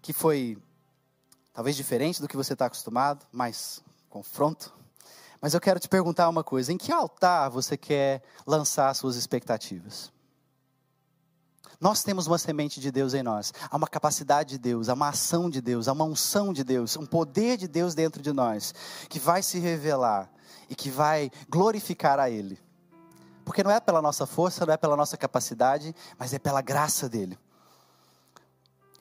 [0.00, 0.58] que foi
[1.52, 4.82] talvez diferente do que você está acostumado, mas confronto
[5.42, 10.12] mas eu quero te perguntar uma coisa: em que altar você quer lançar suas expectativas?
[11.82, 15.08] Nós temos uma semente de Deus em nós, há uma capacidade de Deus, há uma
[15.08, 18.72] ação de Deus, há uma unção de Deus, um poder de Deus dentro de nós,
[19.08, 20.30] que vai se revelar
[20.70, 22.56] e que vai glorificar a Ele.
[23.44, 27.08] Porque não é pela nossa força, não é pela nossa capacidade, mas é pela graça
[27.08, 27.36] dEle.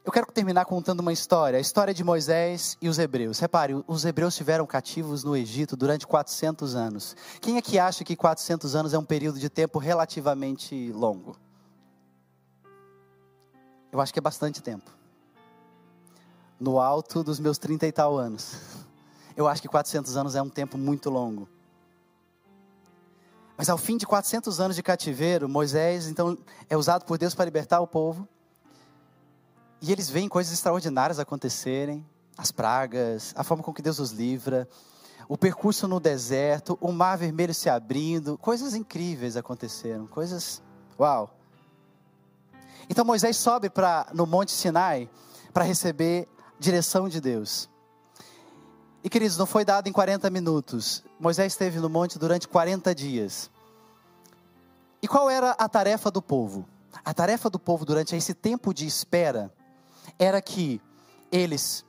[0.03, 3.37] Eu quero terminar contando uma história, a história de Moisés e os hebreus.
[3.37, 7.15] Repare, os hebreus estiveram cativos no Egito durante 400 anos.
[7.39, 11.37] Quem é que acha que 400 anos é um período de tempo relativamente longo?
[13.91, 14.89] Eu acho que é bastante tempo.
[16.59, 18.55] No alto dos meus 30 e tal anos.
[19.35, 21.47] Eu acho que 400 anos é um tempo muito longo.
[23.57, 26.37] Mas ao fim de 400 anos de cativeiro, Moisés então
[26.69, 28.27] é usado por Deus para libertar o povo.
[29.81, 32.05] E eles veem coisas extraordinárias acontecerem,
[32.37, 34.67] as pragas, a forma com que Deus os livra,
[35.27, 40.61] o percurso no deserto, o mar vermelho se abrindo, coisas incríveis aconteceram, coisas,
[40.99, 41.40] uau.
[42.91, 45.09] Então Moisés sobe para no Monte Sinai
[45.53, 46.27] para receber
[46.59, 47.69] direção de Deus.
[49.01, 51.01] E queridos, não foi dado em 40 minutos.
[51.17, 53.49] Moisés esteve no monte durante 40 dias.
[55.01, 56.67] E qual era a tarefa do povo?
[57.05, 59.49] A tarefa do povo durante esse tempo de espera
[60.19, 60.81] era que
[61.31, 61.85] eles,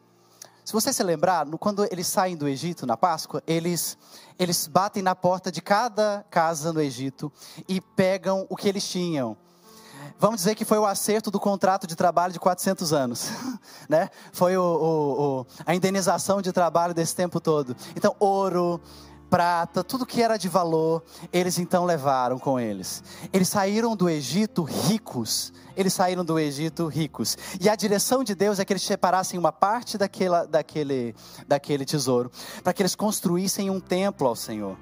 [0.65, 3.99] se você se lembrar, quando eles saem do Egito na Páscoa, eles,
[4.39, 7.31] eles batem na porta de cada casa no Egito
[7.67, 9.37] e pegam o que eles tinham.
[10.19, 13.31] Vamos dizer que foi o acerto do contrato de trabalho de 400 anos,
[13.89, 14.09] né?
[14.33, 17.77] Foi o, o, o, a indenização de trabalho desse tempo todo.
[17.97, 18.81] Então, ouro,
[19.33, 23.03] prata, tudo que era de valor, eles então levaram com eles.
[23.33, 25.55] Eles saíram do Egito ricos.
[25.75, 27.39] Eles saíram do Egito ricos.
[27.59, 31.15] E a direção de Deus é que eles separassem uma parte daquela, daquele,
[31.49, 32.31] daquele tesouro,
[32.63, 34.77] para que eles construíssem um templo ao Senhor.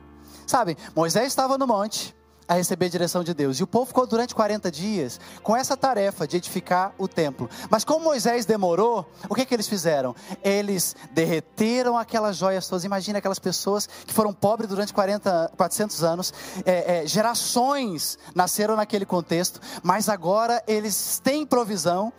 [0.48, 2.12] Sabe, Moisés estava no monte,
[2.50, 3.60] a receber a direção de Deus.
[3.60, 7.48] E o povo ficou durante 40 dias com essa tarefa de edificar o templo.
[7.70, 10.16] Mas como Moisés demorou, o que, que eles fizeram?
[10.42, 12.82] Eles derreteram aquelas joias todas.
[12.82, 16.34] Imagina aquelas pessoas que foram pobres durante 40, 400 anos,
[16.66, 22.12] é, é, gerações nasceram naquele contexto, mas agora eles têm provisão.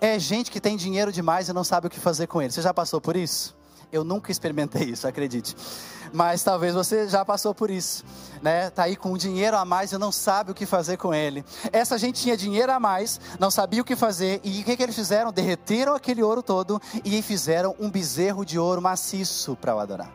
[0.00, 2.50] É gente que tem dinheiro demais e não sabe o que fazer com ele.
[2.50, 3.54] Você já passou por isso?
[3.92, 5.54] Eu nunca experimentei isso, acredite.
[6.12, 8.04] Mas talvez você já passou por isso,
[8.42, 8.70] né?
[8.70, 11.44] Tá aí com dinheiro a mais e não sabe o que fazer com ele.
[11.72, 14.82] Essa gente tinha dinheiro a mais, não sabia o que fazer e o que, que
[14.82, 15.32] eles fizeram?
[15.32, 20.10] Derreteram aquele ouro todo e fizeram um bezerro de ouro maciço para o adorar.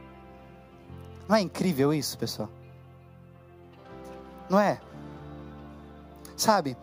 [1.28, 2.50] Não é incrível isso, pessoal?
[4.50, 4.80] Não é?
[6.36, 6.76] Sabe?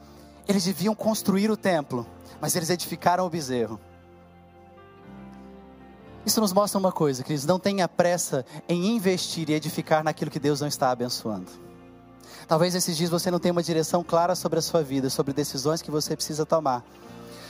[0.48, 2.06] Eles deviam construir o templo,
[2.40, 3.78] mas eles edificaram o bezerro.
[6.24, 10.38] Isso nos mostra uma coisa, queridos: não tenha pressa em investir e edificar naquilo que
[10.38, 11.50] Deus não está abençoando.
[12.46, 15.80] Talvez esses dias você não tenha uma direção clara sobre a sua vida, sobre decisões
[15.80, 16.84] que você precisa tomar,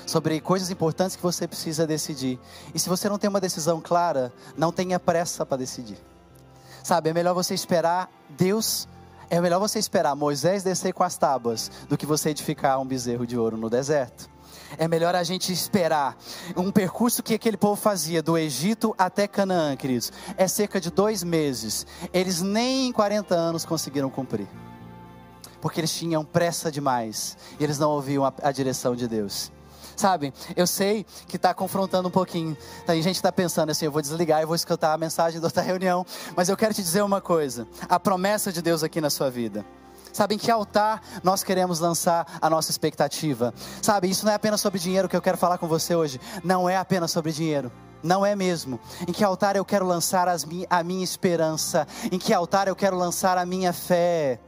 [0.06, 2.38] sobre coisas importantes que você precisa decidir.
[2.74, 5.98] E se você não tem uma decisão clara, não tenha pressa para decidir.
[6.83, 8.87] Sabe, é melhor você esperar Deus,
[9.28, 13.26] é melhor você esperar Moisés descer com as tábuas do que você edificar um bezerro
[13.26, 14.28] de ouro no deserto.
[14.78, 16.16] É melhor a gente esperar.
[16.56, 21.22] Um percurso que aquele povo fazia do Egito até Canaã, queridos, é cerca de dois
[21.22, 21.87] meses.
[22.12, 24.48] Eles nem em 40 anos conseguiram cumprir.
[25.61, 27.37] Porque eles tinham pressa demais.
[27.59, 29.52] E eles não ouviam a, a direção de Deus.
[29.96, 32.56] Sabe, eu sei que está confrontando um pouquinho.
[32.87, 35.46] Tem gente que está pensando assim: eu vou desligar e vou escutar a mensagem da
[35.46, 36.06] outra reunião.
[36.35, 39.62] Mas eu quero te dizer uma coisa: a promessa de Deus aqui na sua vida
[40.12, 43.55] Sabe em que altar nós queremos lançar a nossa expectativa?
[43.83, 46.20] Sabe, isso não é apenas sobre dinheiro que eu quero falar com você hoje.
[46.42, 47.70] Não é apenas sobre dinheiro.
[48.03, 48.81] Não é mesmo.
[49.07, 51.87] Em que altar eu quero lançar mi a minha esperança?
[52.11, 54.40] Em que altar eu quero lançar a minha fé?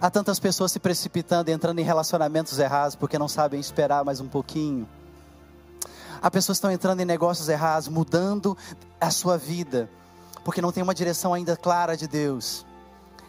[0.00, 4.28] Há tantas pessoas se precipitando entrando em relacionamentos errados porque não sabem esperar mais um
[4.28, 4.88] pouquinho.
[6.22, 8.56] Há pessoas que estão entrando em negócios errados, mudando
[9.00, 9.90] a sua vida,
[10.44, 12.64] porque não tem uma direção ainda clara de Deus.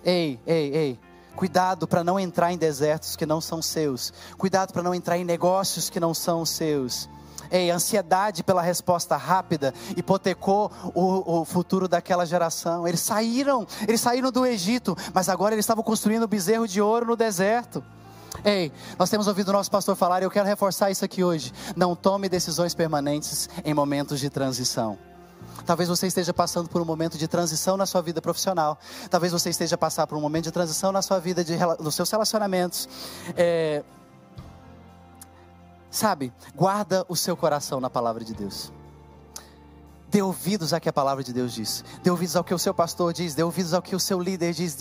[0.04, 1.00] Ei, ei, ei.
[1.36, 4.14] Cuidado para não entrar em desertos que não são seus.
[4.38, 7.10] Cuidado para não entrar em negócios que não são seus.
[7.50, 12.88] Ei, ansiedade pela resposta rápida hipotecou o, o, futuro daquela geração.
[12.88, 17.08] Eles saíram, eles saíram do Egito, mas agora eles estavam construindo o bezerro de ouro
[17.08, 17.84] no deserto.
[18.46, 21.52] Ei, nós temos ouvido o nosso pastor falar e eu quero reforçar isso aqui hoje.
[21.76, 25.11] Não tome decisões permanentes em momentos de transição.
[25.66, 28.78] Talvez você esteja passando por um momento de transição na sua vida profissional.
[29.10, 32.10] Talvez você esteja passando por um momento de transição na sua vida, de, nos seus
[32.10, 32.90] relacionamentos.
[33.36, 33.84] É...
[35.90, 38.72] Sabe, guarda o seu coração na palavra de Deus.
[40.12, 41.86] Dê ouvidos ao que a palavra de Deus diz.
[42.04, 43.34] Dê ouvidos ao que o seu pastor diz.
[43.34, 44.76] Dê ouvidos ao que o seu líder diz.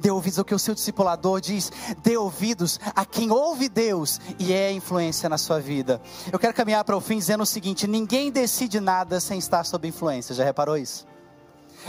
[0.00, 1.70] Dê ouvidos ao que o seu discipulador diz.
[2.02, 6.02] Dê ouvidos a quem ouve Deus e é influência na sua vida.
[6.32, 9.86] Eu quero caminhar para o fim dizendo o seguinte: ninguém decide nada sem estar sob
[9.86, 10.34] influência.
[10.34, 11.06] Já reparou isso?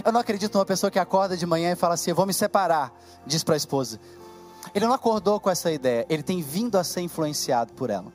[0.06, 2.34] Eu não acredito numa pessoa que acorda de manhã e fala assim: Eu vou me
[2.34, 2.94] separar,
[3.26, 4.00] diz para a esposa.
[4.74, 8.14] Ele não acordou com essa ideia, ele tem vindo a ser influenciado por ela.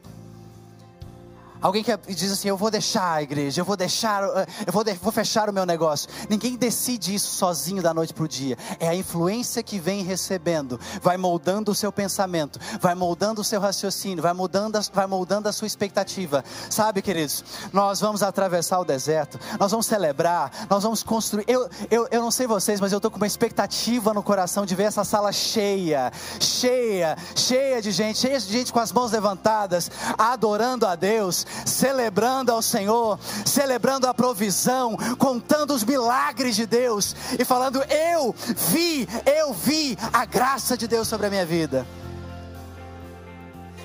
[1.60, 4.22] Alguém que diz assim: Eu vou deixar a igreja, eu vou deixar,
[4.66, 6.08] eu vou, de, vou fechar o meu negócio.
[6.28, 8.56] Ninguém decide isso sozinho da noite para o dia.
[8.78, 13.60] É a influência que vem recebendo, vai moldando o seu pensamento, vai moldando o seu
[13.60, 16.44] raciocínio, vai moldando, vai moldando a sua expectativa.
[16.70, 21.44] Sabe, queridos, nós vamos atravessar o deserto, nós vamos celebrar, nós vamos construir.
[21.48, 24.74] Eu, eu, eu não sei vocês, mas eu estou com uma expectativa no coração de
[24.74, 29.90] ver essa sala cheia, cheia, cheia de gente, cheia de gente com as mãos levantadas,
[30.16, 37.44] adorando a Deus celebrando ao Senhor, celebrando a provisão, contando os milagres de Deus e
[37.44, 38.34] falando: Eu
[38.70, 41.86] vi, eu vi a graça de Deus sobre a minha vida.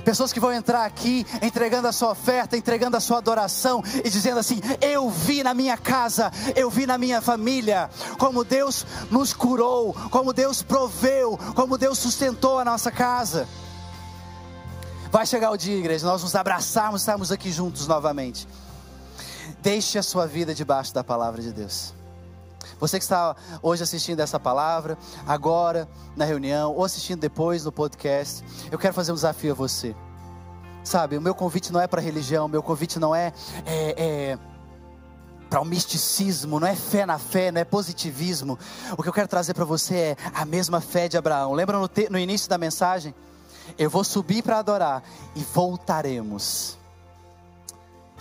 [0.03, 4.39] Pessoas que vão entrar aqui entregando a sua oferta, entregando a sua adoração e dizendo
[4.39, 9.93] assim: Eu vi na minha casa, eu vi na minha família, como Deus nos curou,
[10.11, 13.47] como Deus proveu, como Deus sustentou a nossa casa.
[15.13, 18.47] Vai chegar o dia, igreja, nós nos abraçarmos, estarmos aqui juntos novamente.
[19.61, 21.93] Deixe a sua vida debaixo da palavra de Deus.
[22.79, 24.97] Você que está hoje assistindo essa palavra,
[25.27, 29.95] agora na reunião, ou assistindo depois no podcast, eu quero fazer um desafio a você.
[30.83, 33.31] Sabe, o meu convite não é para religião, o meu convite não é,
[33.67, 34.39] é, é
[35.47, 38.57] para o misticismo, não é fé na fé, não é positivismo.
[38.97, 41.53] O que eu quero trazer para você é a mesma fé de Abraão.
[41.53, 43.13] Lembra no, te, no início da mensagem?
[43.77, 45.03] Eu vou subir para adorar
[45.35, 46.77] e voltaremos.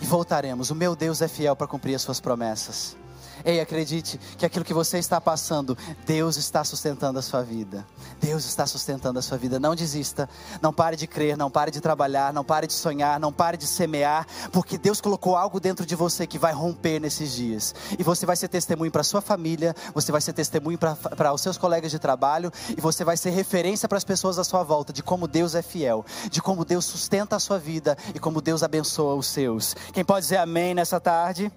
[0.01, 0.69] E voltaremos.
[0.69, 2.97] O meu Deus é fiel para cumprir as suas promessas.
[3.43, 7.85] Ei, acredite que aquilo que você está passando, Deus está sustentando a sua vida.
[8.21, 9.59] Deus está sustentando a sua vida.
[9.59, 10.29] Não desista,
[10.61, 13.67] não pare de crer, não pare de trabalhar, não pare de sonhar, não pare de
[13.67, 17.75] semear, porque Deus colocou algo dentro de você que vai romper nesses dias.
[17.97, 21.57] E você vai ser testemunho para sua família, você vai ser testemunho para os seus
[21.57, 25.03] colegas de trabalho e você vai ser referência para as pessoas à sua volta de
[25.03, 29.15] como Deus é fiel, de como Deus sustenta a sua vida e como Deus abençoa
[29.15, 29.75] os seus.
[29.91, 31.51] Quem pode dizer amém nessa tarde?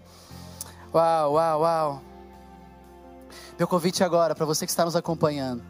[0.96, 2.02] Uau, uau, uau.
[3.58, 5.62] Meu convite agora para você que está nos acompanhando.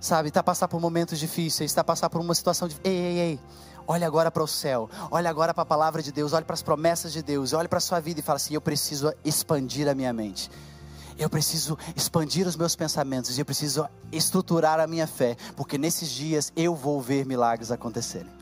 [0.00, 2.76] Sabe, está passar por momentos difíceis, está passar por uma situação de.
[2.82, 3.40] Ei, ei, ei.
[3.86, 6.62] Olha agora para o céu, olha agora para a palavra de Deus, olha para as
[6.62, 9.94] promessas de Deus, olha para a sua vida e fala assim: eu preciso expandir a
[9.94, 10.50] minha mente.
[11.18, 16.08] Eu preciso expandir os meus pensamentos e eu preciso estruturar a minha fé, porque nesses
[16.08, 18.32] dias eu vou ver milagres acontecerem.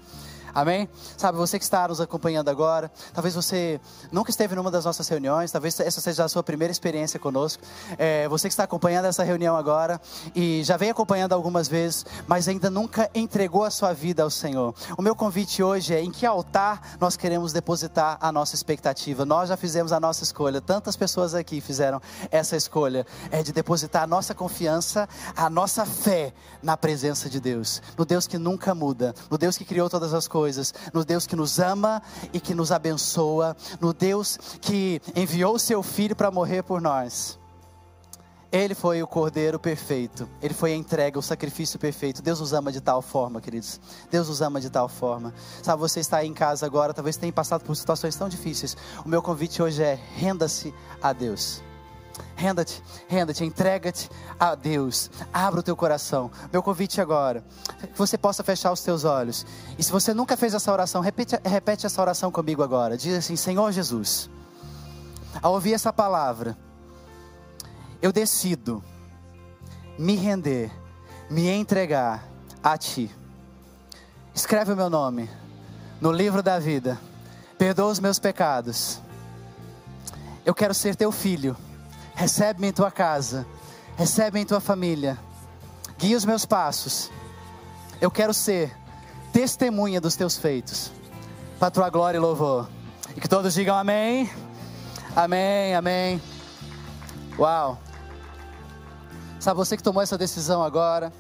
[0.55, 0.89] Amém?
[1.17, 3.81] Sabe, você que está nos acompanhando agora, talvez você
[4.13, 7.61] nunca esteve numa das nossas reuniões, talvez essa seja a sua primeira experiência conosco.
[7.99, 10.01] É, você que está acompanhando essa reunião agora
[10.33, 14.73] e já vem acompanhando algumas vezes, mas ainda nunca entregou a sua vida ao Senhor.
[14.97, 19.25] O meu convite hoje é em que altar nós queremos depositar a nossa expectativa.
[19.25, 22.01] Nós já fizemos a nossa escolha, tantas pessoas aqui fizeram
[22.31, 26.33] essa escolha, é de depositar a nossa confiança, a nossa fé
[26.63, 30.29] na presença de Deus, no Deus que nunca muda, no Deus que criou todas as
[30.29, 35.55] coisas coisas, no Deus que nos ama e que nos abençoa, no Deus que enviou
[35.55, 37.39] o seu filho para morrer por nós.
[38.53, 40.29] Ele foi o cordeiro perfeito.
[40.43, 42.23] Ele foi a entrega, o sacrifício perfeito.
[42.23, 43.81] Deus nos ama de tal forma, queridos.
[44.11, 45.33] Deus nos ama de tal forma.
[45.63, 48.77] Sabe, você está aí em casa agora, talvez tenha passado por situações tão difíceis.
[49.05, 51.63] O meu convite hoje é: renda-se a Deus.
[52.37, 55.11] Renda-te, renda-te, entrega-te a Deus.
[55.33, 56.31] Abra o teu coração.
[56.53, 57.45] Meu convite agora,
[57.81, 59.47] que você possa fechar os teus olhos.
[59.79, 62.97] E se você nunca fez essa oração, repete, repete essa oração comigo agora.
[62.97, 64.29] Diz assim: Senhor Jesus,
[65.43, 66.57] ao ouvir essa palavra,
[68.03, 68.83] eu decido
[69.99, 70.71] me render,
[71.31, 72.29] me entregar
[72.63, 73.11] a Ti.
[74.35, 75.31] Escreve o meu nome
[76.01, 77.01] no livro da vida.
[77.57, 79.01] Perdoa os meus pecados.
[80.45, 81.57] Eu quero ser teu filho
[82.15, 83.47] Recebe-me em tua casa,
[83.97, 85.19] recebe-me em tua família,
[85.99, 87.11] guia os meus passos.
[88.01, 88.75] Eu quero ser
[89.33, 90.93] testemunha dos teus feitos,
[91.59, 92.69] para tua glória e louvor.
[93.17, 94.31] E que todos digam amém,
[95.15, 96.23] amém, amém.
[97.39, 97.79] Uau!
[99.41, 101.13] Sabe, você que tomou essa decisão agora,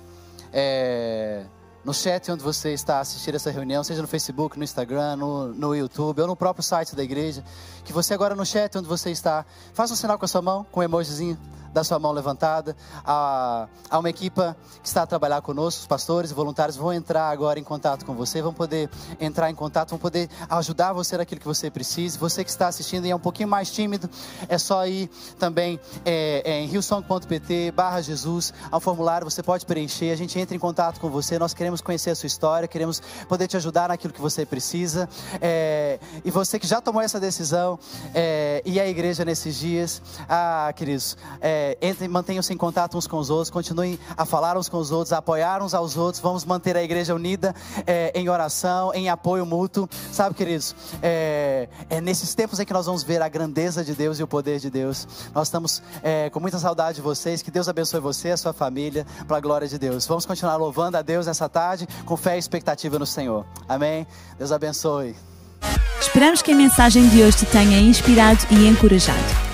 [0.53, 1.45] é,
[1.85, 5.74] no chat onde você está assistindo essa reunião, seja no Facebook, no Instagram, no, no
[5.74, 7.45] YouTube ou no próprio site da igreja,
[7.85, 10.64] que você agora no chat onde você está, faça um sinal com a sua mão,
[10.72, 11.39] com um emojizinho
[11.75, 12.77] da sua mão levantada.
[13.05, 17.29] Há, há uma equipa que está a trabalhar conosco, os pastores e voluntários vão entrar
[17.29, 18.89] agora em contato com você, vão poder
[19.20, 22.16] entrar em contato, vão poder ajudar você naquilo que você precisa.
[22.18, 24.09] Você que está assistindo e é um pouquinho mais tímido,
[24.49, 30.12] é só ir também é, é, em riosong.pt barra Jesus, ao formulário você pode preencher,
[30.12, 33.49] a gente entra em contato com você, nós queremos conhecer a sua história, queremos poder
[33.49, 35.09] te ajudar naquilo que você precisa.
[35.41, 37.79] É, e você que já tomou essa decisão
[38.14, 43.19] é, e a igreja nesses dias, ah, queridos, é, é, mantenham-se em contato uns com
[43.19, 46.23] os outros, continuem a falar uns com os outros, a apoiar uns aos outros.
[46.23, 47.55] Vamos manter a igreja unida
[47.87, 49.89] é, em oração, em apoio mútuo.
[50.12, 54.19] Sabe, queridos, é, é, nesses tempos em que nós vamos ver a grandeza de Deus
[54.19, 55.07] e o poder de Deus.
[55.35, 57.43] Nós estamos é, com muita saudade de vocês.
[57.43, 60.07] Que Deus abençoe você e a sua família, para a glória de Deus.
[60.07, 63.47] Vamos continuar louvando a Deus nessa tarde, com fé e expectativa no Senhor.
[63.69, 64.07] Amém?
[64.39, 65.15] Deus abençoe.
[66.01, 69.53] Esperamos que a mensagem de hoje te tenha inspirado e encorajado.